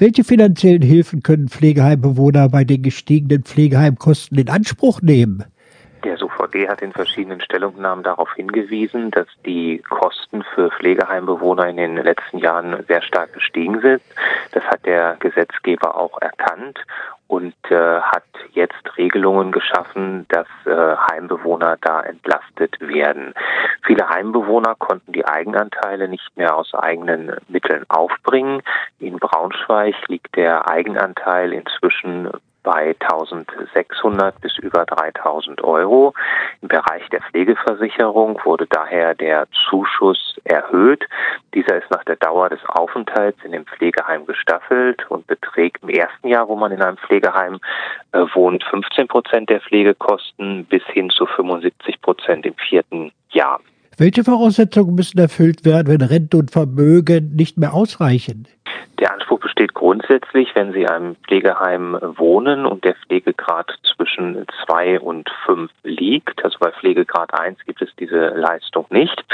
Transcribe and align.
Welche 0.00 0.24
finanziellen 0.24 0.80
Hilfen 0.80 1.22
können 1.22 1.50
Pflegeheimbewohner 1.50 2.48
bei 2.48 2.64
den 2.64 2.82
gestiegenen 2.82 3.42
Pflegeheimkosten 3.42 4.38
in 4.38 4.48
Anspruch 4.48 5.02
nehmen? 5.02 5.44
SOVD 6.50 6.68
hat 6.68 6.82
in 6.82 6.92
verschiedenen 6.92 7.40
Stellungnahmen 7.40 8.04
darauf 8.04 8.32
hingewiesen, 8.34 9.10
dass 9.10 9.26
die 9.44 9.82
Kosten 9.88 10.42
für 10.54 10.70
Pflegeheimbewohner 10.70 11.68
in 11.68 11.76
den 11.76 11.96
letzten 11.96 12.38
Jahren 12.38 12.84
sehr 12.86 13.02
stark 13.02 13.32
gestiegen 13.32 13.80
sind. 13.80 14.02
Das 14.52 14.64
hat 14.64 14.84
der 14.86 15.16
Gesetzgeber 15.20 15.96
auch 15.96 16.20
erkannt 16.20 16.78
und 17.28 17.54
äh, 17.70 18.00
hat 18.00 18.24
jetzt 18.52 18.96
Regelungen 18.96 19.52
geschaffen, 19.52 20.26
dass 20.28 20.48
äh, 20.66 20.96
Heimbewohner 21.10 21.76
da 21.80 22.00
entlastet 22.02 22.80
werden. 22.80 23.34
Viele 23.86 24.08
Heimbewohner 24.08 24.74
konnten 24.76 25.12
die 25.12 25.24
Eigenanteile 25.24 26.08
nicht 26.08 26.36
mehr 26.36 26.56
aus 26.56 26.74
eigenen 26.74 27.36
Mitteln 27.48 27.84
aufbringen. 27.88 28.62
In 28.98 29.18
Braunschweig 29.18 29.94
liegt 30.08 30.36
der 30.36 30.68
Eigenanteil 30.68 31.52
inzwischen 31.52 32.30
bei 32.62 32.94
1600 33.00 34.40
bis 34.40 34.58
über 34.58 34.84
3000 34.84 35.62
Euro. 35.62 36.14
Im 36.62 36.68
Bereich 36.68 37.08
der 37.10 37.20
Pflegeversicherung 37.22 38.38
wurde 38.44 38.66
daher 38.68 39.14
der 39.14 39.46
Zuschuss 39.68 40.36
erhöht. 40.44 41.04
Dieser 41.54 41.76
ist 41.76 41.90
nach 41.90 42.04
der 42.04 42.16
Dauer 42.16 42.48
des 42.48 42.60
Aufenthalts 42.66 43.38
in 43.44 43.52
dem 43.52 43.66
Pflegeheim 43.66 44.26
gestaffelt 44.26 45.08
und 45.10 45.26
beträgt 45.26 45.82
im 45.82 45.90
ersten 45.90 46.28
Jahr, 46.28 46.48
wo 46.48 46.56
man 46.56 46.72
in 46.72 46.82
einem 46.82 46.98
Pflegeheim 46.98 47.60
äh, 48.12 48.24
wohnt, 48.34 48.64
15 48.64 49.08
Prozent 49.08 49.50
der 49.50 49.60
Pflegekosten 49.60 50.64
bis 50.66 50.82
hin 50.86 51.10
zu 51.10 51.26
75 51.26 52.00
Prozent 52.00 52.46
im 52.46 52.54
vierten 52.54 53.12
Jahr. 53.30 53.60
Welche 54.00 54.24
Voraussetzungen 54.24 54.94
müssen 54.94 55.18
erfüllt 55.18 55.66
werden, 55.66 55.88
wenn 55.88 56.00
Rente 56.00 56.38
und 56.38 56.50
Vermögen 56.50 57.34
nicht 57.36 57.58
mehr 57.58 57.74
ausreichen? 57.74 58.48
Der 58.98 59.12
Anspruch 59.12 59.40
besteht 59.40 59.74
grundsätzlich, 59.74 60.54
wenn 60.54 60.72
Sie 60.72 60.86
einem 60.86 61.16
Pflegeheim 61.16 61.98
wohnen 62.00 62.66
und 62.66 62.84
der 62.84 62.94
Pflegegrad 62.94 63.72
zwischen 63.94 64.46
zwei 64.64 65.00
und 65.00 65.30
fünf 65.46 65.70
liegt. 65.82 66.44
Also 66.44 66.58
bei 66.58 66.70
Pflegegrad 66.70 67.32
eins 67.32 67.58
gibt 67.64 67.80
es 67.82 67.88
diese 67.98 68.28
Leistung 68.28 68.86
nicht. 68.90 69.24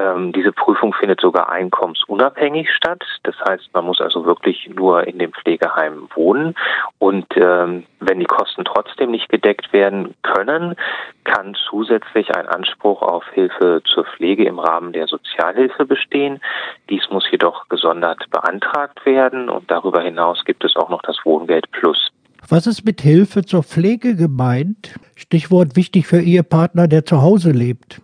Ähm, 0.00 0.32
diese 0.32 0.52
Prüfung 0.52 0.92
findet 0.94 1.20
sogar 1.20 1.50
einkommensunabhängig 1.50 2.70
statt. 2.72 3.02
Das 3.22 3.34
heißt, 3.48 3.70
man 3.72 3.84
muss 3.84 4.00
also 4.00 4.26
wirklich 4.26 4.68
nur 4.68 5.06
in 5.06 5.18
dem 5.18 5.32
Pflegeheim 5.32 6.08
wohnen. 6.14 6.54
Und 6.98 7.26
ähm, 7.36 7.84
wenn 8.00 8.20
die 8.20 8.26
Kosten 8.26 8.64
trotzdem 8.64 9.10
nicht 9.10 9.28
gedeckt 9.28 9.72
werden 9.72 10.14
können, 10.22 10.76
kann 11.24 11.54
zusätzlich 11.68 12.34
ein 12.34 12.48
Anspruch 12.48 13.02
auf 13.02 13.24
Hilfe 13.32 13.82
zur 13.84 14.04
Pflege 14.04 14.44
im 14.44 14.58
Rahmen 14.58 14.92
der 14.92 15.06
Sozialhilfe 15.06 15.84
bestehen. 15.84 16.40
Dies 16.88 17.08
muss 17.10 17.30
jedoch 17.30 17.68
gesondert 17.68 18.24
beantragt 18.30 18.77
werden 19.04 19.48
und 19.48 19.70
darüber 19.70 20.02
hinaus 20.02 20.44
gibt 20.44 20.64
es 20.64 20.76
auch 20.76 20.88
noch 20.88 21.02
das 21.02 21.16
Wohngeld 21.24 21.70
Plus. 21.72 22.10
Was 22.48 22.66
ist 22.66 22.84
mit 22.84 23.00
Hilfe 23.00 23.44
zur 23.44 23.62
Pflege 23.62 24.16
gemeint? 24.16 24.98
Stichwort 25.16 25.76
wichtig 25.76 26.06
für 26.06 26.20
Ehepartner, 26.20 26.88
der 26.88 27.04
zu 27.04 27.20
Hause 27.20 27.50
lebt. 27.50 28.00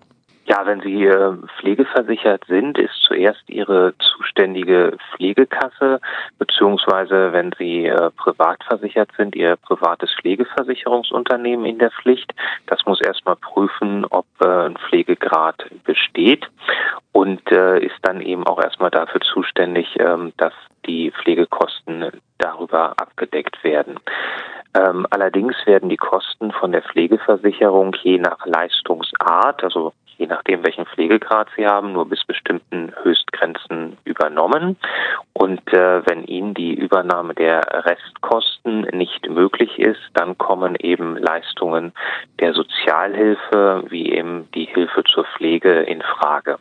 Ja, 0.54 0.64
wenn 0.66 0.82
Sie 0.82 1.04
äh, 1.04 1.32
pflegeversichert 1.58 2.44
sind, 2.46 2.78
ist 2.78 2.94
zuerst 3.08 3.42
Ihre 3.48 3.92
zuständige 3.98 4.96
Pflegekasse, 5.10 6.00
beziehungsweise 6.38 7.32
wenn 7.32 7.50
Sie 7.58 7.86
äh, 7.86 8.10
privat 8.12 8.62
versichert 8.62 9.10
sind, 9.16 9.34
Ihr 9.34 9.56
privates 9.56 10.14
Pflegeversicherungsunternehmen 10.20 11.66
in 11.66 11.80
der 11.80 11.90
Pflicht. 11.90 12.32
Das 12.66 12.78
muss 12.86 13.00
erstmal 13.00 13.34
prüfen, 13.34 14.04
ob 14.10 14.26
äh, 14.42 14.66
ein 14.66 14.76
Pflegegrad 14.76 15.64
besteht 15.84 16.46
und 17.10 17.40
ist 17.50 17.98
dann 18.02 18.20
eben 18.20 18.46
auch 18.46 18.60
erstmal 18.62 18.90
dafür 18.90 19.20
zuständig, 19.20 19.86
ähm, 19.98 20.32
dass 20.36 20.52
die 20.86 21.12
Pflegekosten 21.12 22.10
darüber 22.38 22.90
abgedeckt 22.96 23.62
werden. 23.62 23.98
Ähm, 24.76 25.06
allerdings 25.10 25.54
werden 25.66 25.88
die 25.88 25.96
Kosten 25.96 26.50
von 26.52 26.72
der 26.72 26.82
Pflegeversicherung 26.82 27.94
je 28.02 28.18
nach 28.18 28.44
Leistungsart, 28.44 29.62
also 29.62 29.92
je 30.24 30.30
nachdem, 30.30 30.64
welchen 30.64 30.86
Pflegegrad 30.86 31.48
Sie 31.54 31.66
haben, 31.66 31.92
nur 31.92 32.08
bis 32.08 32.24
bestimmten 32.24 32.92
Höchstgrenzen 33.02 33.98
übernommen. 34.04 34.78
Und 35.34 35.60
äh, 35.72 36.06
wenn 36.06 36.24
Ihnen 36.24 36.54
die 36.54 36.72
Übernahme 36.72 37.34
der 37.34 37.60
Restkosten 37.84 38.82
nicht 38.92 39.28
möglich 39.28 39.78
ist, 39.78 40.00
dann 40.14 40.38
kommen 40.38 40.76
eben 40.76 41.18
Leistungen 41.18 41.92
der 42.40 42.54
Sozialhilfe 42.54 43.84
wie 43.88 44.12
eben 44.12 44.48
die 44.54 44.64
Hilfe 44.64 45.04
zur 45.04 45.26
Pflege 45.26 45.82
in 45.82 46.00
Frage. 46.00 46.56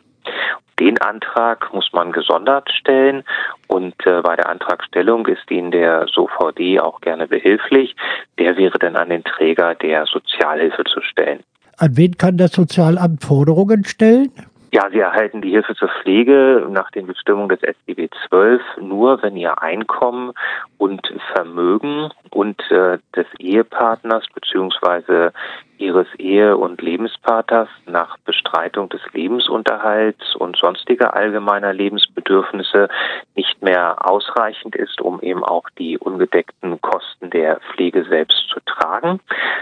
Den 0.78 1.00
Antrag 1.00 1.72
muss 1.72 1.90
man 1.92 2.12
gesondert 2.12 2.70
stellen 2.70 3.24
und 3.68 3.94
äh, 4.06 4.20
bei 4.20 4.36
der 4.36 4.48
Antragstellung 4.48 5.26
ist 5.26 5.50
Ihnen 5.50 5.70
der 5.70 6.06
SOVD 6.08 6.80
auch 6.80 7.00
gerne 7.00 7.28
behilflich. 7.28 7.94
Der 8.38 8.56
wäre 8.56 8.78
dann 8.78 8.96
an 8.96 9.08
den 9.08 9.24
Träger 9.24 9.74
der 9.74 10.04
Sozialhilfe 10.06 10.84
zu 10.84 11.00
stellen. 11.00 11.44
An 11.78 11.96
wen 11.96 12.16
kann 12.16 12.36
das 12.36 12.52
Sozialamt 12.52 13.22
Forderungen 13.24 13.84
stellen? 13.84 14.30
Ja, 14.74 14.88
Sie 14.90 14.98
erhalten 14.98 15.40
die 15.40 15.50
Hilfe 15.50 15.76
zur 15.76 15.88
Pflege 16.02 16.66
nach 16.68 16.90
den 16.90 17.06
Bestimmungen 17.06 17.48
des 17.48 17.62
SGB 17.62 18.08
12 18.28 18.60
nur, 18.80 19.22
wenn 19.22 19.36
Ihr 19.36 19.62
Einkommen 19.62 20.32
und 20.78 21.00
Vermögen 21.32 22.10
und 22.30 22.60
äh, 22.72 22.98
des 23.14 23.26
Ehepartners 23.38 24.24
beziehungsweise 24.34 25.32
Ihres 25.78 26.08
Ehe- 26.18 26.56
und 26.56 26.82
Lebenspartners 26.82 27.68
nach 27.86 28.16
Bestreitung 28.24 28.88
des 28.88 29.00
Lebensunterhalts 29.12 30.34
und 30.34 30.56
sonstiger 30.56 31.14
allgemeiner 31.14 31.72
Lebensbedürfnisse 31.72 32.88
nicht 33.36 33.62
mehr 33.62 34.10
ausreichend 34.10 34.74
ist, 34.74 35.00
um 35.00 35.20
eben 35.20 35.44
auch 35.44 35.68
die 35.78 35.98
ungedeckten 35.98 36.80
Kosten 36.80 37.30
der 37.30 37.60
Pflege 37.60 38.04
selbst 38.08 38.48
zu 38.48 38.58
tragen. 38.66 38.83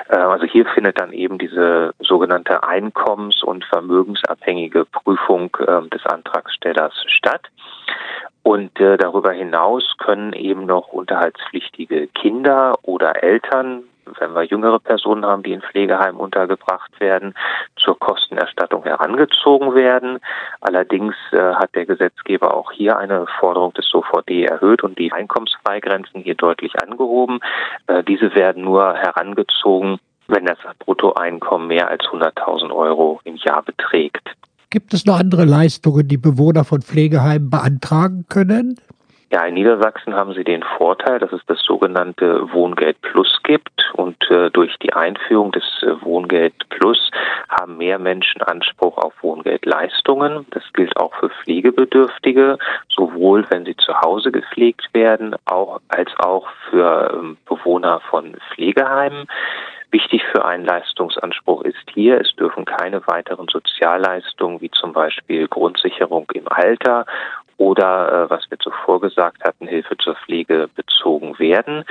Äh, 0.08 0.16
also 0.16 0.46
hier 0.46 0.66
findet 0.66 1.00
dann 1.00 1.12
eben 1.12 1.38
diese 1.38 1.94
sogenannte 2.00 2.62
einkommens- 2.62 3.42
und 3.42 3.64
vermögensabhängige 3.64 4.84
Prüfung 4.84 5.56
äh, 5.60 5.88
des 5.88 6.04
Antragstellers 6.06 6.94
statt. 7.06 7.42
Und 8.42 8.78
äh, 8.80 8.96
darüber 8.96 9.32
hinaus 9.32 9.84
können 9.98 10.32
eben 10.32 10.66
noch 10.66 10.88
unterhaltspflichtige 10.88 12.08
Kinder 12.08 12.74
oder 12.82 13.22
Eltern, 13.22 13.84
wenn 14.18 14.34
wir 14.34 14.44
jüngere 14.44 14.78
Personen 14.78 15.24
haben, 15.24 15.42
die 15.42 15.52
in 15.52 15.62
Pflegeheimen 15.62 16.20
untergebracht 16.20 16.98
werden, 17.00 17.34
zur 17.76 17.98
Kostenerstattung 17.98 18.84
herangezogen 18.84 19.74
werden. 19.74 20.18
Allerdings 20.60 21.14
äh, 21.32 21.54
hat 21.54 21.74
der 21.74 21.86
Gesetzgeber 21.86 22.54
auch 22.54 22.72
hier 22.72 22.98
eine 22.98 23.26
Forderung 23.40 23.72
des 23.74 23.86
SOVD 23.88 24.44
erhöht 24.44 24.82
und 24.82 24.98
die 24.98 25.12
Einkommensfreigrenzen 25.12 26.22
hier 26.22 26.34
deutlich 26.34 26.72
angehoben. 26.82 27.40
Äh, 27.86 28.02
diese 28.04 28.34
werden 28.34 28.64
nur 28.64 28.94
herangezogen, 28.94 29.98
wenn 30.28 30.46
das 30.46 30.58
Bruttoeinkommen 30.78 31.68
mehr 31.68 31.88
als 31.88 32.04
100.000 32.04 32.74
Euro 32.74 33.20
im 33.24 33.36
Jahr 33.36 33.62
beträgt. 33.62 34.28
Gibt 34.70 34.94
es 34.94 35.04
noch 35.04 35.18
andere 35.18 35.44
Leistungen, 35.44 36.08
die 36.08 36.16
Bewohner 36.16 36.64
von 36.64 36.80
Pflegeheimen 36.80 37.50
beantragen 37.50 38.24
können? 38.28 38.80
Ja, 39.32 39.46
in 39.46 39.54
Niedersachsen 39.54 40.14
haben 40.14 40.34
sie 40.34 40.44
den 40.44 40.62
Vorteil, 40.76 41.18
dass 41.18 41.32
es 41.32 41.40
das 41.46 41.58
sogenannte 41.62 42.52
Wohngeld 42.52 43.00
Plus 43.00 43.40
gibt 43.42 43.90
und 43.94 44.22
äh, 44.30 44.50
durch 44.50 44.76
die 44.80 44.92
Einführung 44.92 45.52
des 45.52 45.64
äh, 45.80 46.04
Wohngeld 46.04 46.61
mehr 47.82 47.98
Menschen 47.98 48.42
Anspruch 48.42 48.96
auf 48.96 49.12
Wohngeldleistungen. 49.22 50.46
Das 50.50 50.62
gilt 50.72 50.96
auch 50.96 51.12
für 51.16 51.30
Pflegebedürftige, 51.30 52.58
sowohl 52.88 53.44
wenn 53.50 53.64
sie 53.64 53.76
zu 53.76 53.92
Hause 54.00 54.30
gepflegt 54.30 54.88
werden, 54.92 55.34
auch 55.46 55.80
als 55.88 56.12
auch 56.18 56.46
für 56.70 57.12
ähm, 57.12 57.38
Bewohner 57.44 57.98
von 58.08 58.36
Pflegeheimen. 58.54 59.26
Wichtig 59.90 60.22
für 60.32 60.44
einen 60.44 60.64
Leistungsanspruch 60.64 61.62
ist 61.64 61.90
hier, 61.92 62.20
es 62.20 62.34
dürfen 62.36 62.64
keine 62.64 63.04
weiteren 63.08 63.48
Sozialleistungen 63.48 64.60
wie 64.60 64.70
zum 64.70 64.92
Beispiel 64.92 65.48
Grundsicherung 65.48 66.30
im 66.32 66.46
Alter 66.48 67.04
oder, 67.58 68.24
äh, 68.24 68.30
was 68.30 68.50
wir 68.50 68.58
zuvor 68.58 69.00
gesagt 69.00 69.44
hatten, 69.44 69.66
Hilfe 69.66 69.96
zur 69.98 70.14
Pflege 70.16 70.68
bezogen 70.74 71.38
werden. 71.38 71.84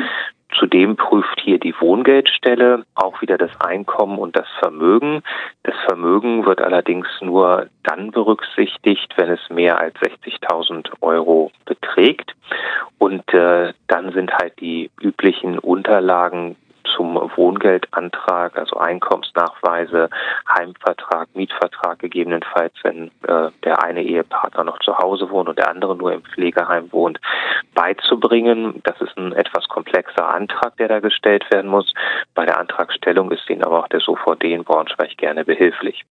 Zudem 0.62 0.96
prüft 0.96 1.42
hier 1.42 1.58
die 1.58 1.74
Wohngeldstelle 1.80 2.86
auch 2.94 3.20
wieder 3.20 3.40
das 3.40 3.50
Einkommen 3.60 4.20
und 4.20 4.36
das 4.36 4.46
Vermögen. 4.60 5.24
Das 5.64 5.74
Vermögen 5.88 6.46
wird 6.46 6.62
allerdings 6.62 7.08
nur 7.20 7.66
dann 7.82 8.12
berücksichtigt, 8.12 9.12
wenn 9.18 9.32
es 9.32 9.40
mehr 9.50 9.80
als 9.80 9.96
60.000 9.96 10.92
Euro 11.02 11.52
beträgt. 11.66 12.36
Und 13.00 13.28
äh, 13.34 13.74
dann 13.88 14.12
sind 14.14 14.32
halt 14.36 14.60
die 14.60 14.92
üblichen 15.02 15.58
Unterlagen 15.58 16.56
zum 16.96 17.16
Wohngeldantrag, 17.36 18.58
also 18.58 18.78
Einkommensnachweise, 18.78 20.10
Heimvertrag, 20.48 21.30
Mietvertrag 21.34 22.00
gegebenenfalls, 22.00 22.74
wenn 22.84 23.08
äh, 23.28 23.50
der 23.64 23.84
eine 23.84 24.04
Ehepartner 24.04 24.64
noch 24.64 24.80
zu 24.80 24.98
Hause 24.98 25.30
wohnt 25.30 25.50
und 25.50 25.58
der 25.58 25.70
andere 25.70 25.96
nur 25.96 26.14
im 26.14 26.24
Pflegeheim 26.24 26.92
wohnt, 26.92 27.20
beizubringen. 27.74 28.82
Das 28.84 29.00
ist 29.02 29.18
ein 29.18 29.34
etwas 29.34 29.68
komplexer 29.68 30.28
Antrag, 30.28 30.78
der 30.78 30.88
da 30.88 31.00
gestellt 31.00 31.46
werden 31.52 31.70
muss. 31.70 31.94
Bei 32.36 32.46
der 32.46 32.60
Antragstellung 32.60 33.32
ist 33.32 33.50
Ihnen 33.50 33.64
aber 33.64 33.80
auch 33.80 33.88
der 33.88 34.00
SOVD 34.00 34.54
in 34.54 34.64
Braunschweig 34.64 35.18
gerne 35.18 35.46
behilflich. 35.46 35.98